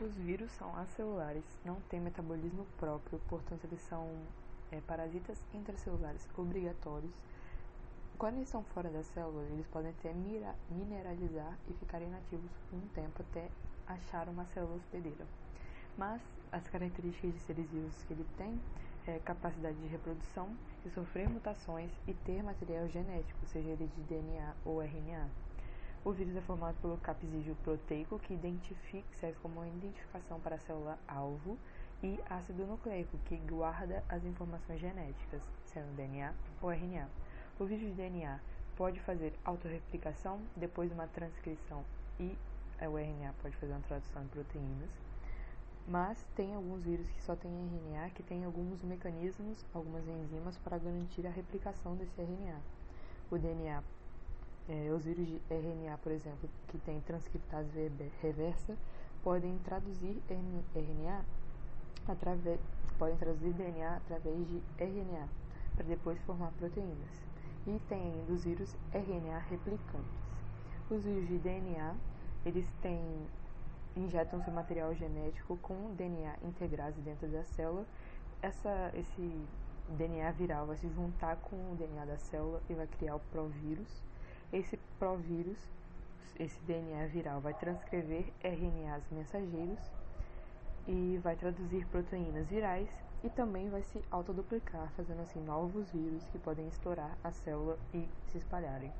[0.00, 4.08] Os vírus são acelulares, não têm metabolismo próprio, portanto eles são
[4.70, 7.12] é, parasitas intracelulares obrigatórios.
[8.16, 10.14] Quando eles estão fora da célula, eles podem até
[10.70, 13.48] mineralizar e ficar inativos por um tempo até
[13.88, 15.26] achar uma célula hospedeira.
[15.96, 16.22] Mas
[16.52, 18.60] as características de seres vivos que ele tem
[19.04, 20.48] é capacidade de reprodução,
[20.84, 25.28] de sofrer mutações e ter material genético, seja ele de DNA ou RNA.
[26.08, 28.34] O vírus é formado pelo capsídeo proteico, que
[29.20, 31.58] serve como identificação para a célula-alvo,
[32.02, 37.06] e ácido nucleico, que guarda as informações genéticas, sendo DNA ou RNA.
[37.60, 38.40] O vírus de DNA
[38.74, 41.84] pode fazer autorreplicação depois de uma transcrição
[42.18, 42.34] e
[42.80, 44.88] o RNA pode fazer uma tradução em proteínas.
[45.86, 50.78] Mas tem alguns vírus que só têm RNA que tem alguns mecanismos, algumas enzimas para
[50.78, 52.58] garantir a replicação desse RNA.
[53.30, 53.82] O DNA
[54.68, 57.90] é, os vírus de RNA, por exemplo, que têm transcriptase
[58.20, 58.76] reversa,
[59.22, 61.24] podem traduzir RNA
[62.06, 62.60] através,
[62.98, 65.28] podem traduzir DNA através de RNA
[65.74, 67.26] para depois formar proteínas.
[67.66, 70.28] E tem ainda os vírus RNA replicantes.
[70.90, 71.94] Os vírus de DNA,
[72.44, 73.00] eles têm
[73.96, 77.84] injetam seu material genético com DNA integrase dentro da célula.
[78.40, 79.46] Essa, esse
[79.96, 84.02] DNA viral vai se juntar com o DNA da célula e vai criar o provírus
[84.52, 85.58] esse provírus,
[86.38, 89.78] esse DNA viral, vai transcrever RNAs mensageiros
[90.86, 92.88] e vai traduzir proteínas virais
[93.22, 98.08] e também vai se autoduplicar, fazendo assim novos vírus que podem estourar a célula e
[98.28, 98.92] se espalharem.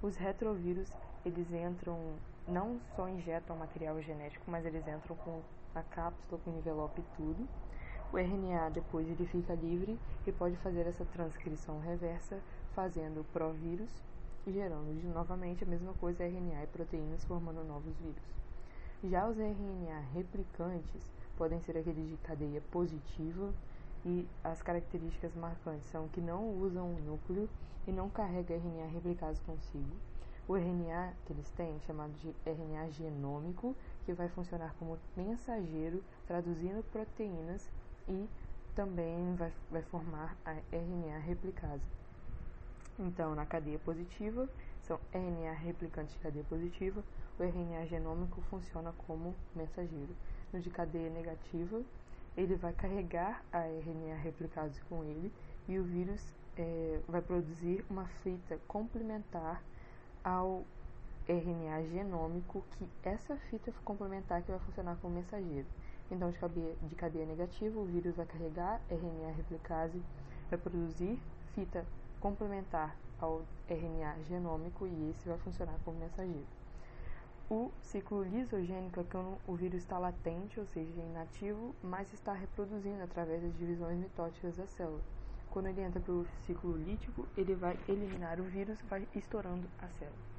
[0.00, 0.92] Os retrovírus,
[1.24, 1.98] eles entram,
[2.46, 5.42] não só injetam material genético, mas eles entram com
[5.74, 7.48] a cápsula, com o envelope e tudo.
[8.12, 12.38] O RNA depois ele fica livre e pode fazer essa transcrição reversa,
[12.74, 13.90] fazendo provírus
[14.52, 18.38] gerando de novamente a mesma coisa RNA e proteínas formando novos vírus.
[19.04, 23.52] Já os RNA replicantes podem ser aqueles de cadeia positiva
[24.04, 27.48] e as características marcantes são que não usam o núcleo
[27.86, 29.96] e não carrega RNA replicados consigo.
[30.48, 36.82] O RNA que eles têm, chamado de RNA genômico, que vai funcionar como mensageiro, traduzindo
[36.90, 37.70] proteínas
[38.08, 38.26] e
[38.74, 41.84] também vai, vai formar a RNA replicase.
[42.98, 44.48] Então, na cadeia positiva,
[44.82, 47.04] são RNA replicantes de cadeia positiva,
[47.38, 50.16] o RNA genômico funciona como mensageiro.
[50.52, 51.80] No de cadeia negativa,
[52.36, 55.32] ele vai carregar a RNA replicase com ele
[55.68, 59.62] e o vírus é, vai produzir uma fita complementar
[60.24, 60.64] ao
[61.28, 65.66] RNA genômico, que essa fita complementar que vai funcionar como mensageiro.
[66.10, 70.02] Então, de cadeia, de cadeia negativa, o vírus vai carregar RNA replicase,
[70.50, 71.20] vai produzir
[71.54, 71.84] fita
[72.20, 76.46] complementar ao RNA genômico e esse vai funcionar como mensageiro.
[77.50, 83.02] O ciclo lisogênico é quando o vírus está latente, ou seja, inativo, mas está reproduzindo
[83.02, 85.00] através das divisões mitóticas da célula.
[85.50, 89.66] Quando ele entra para o ciclo lítico, ele vai eliminar o vírus e vai estourando
[89.78, 90.37] a célula.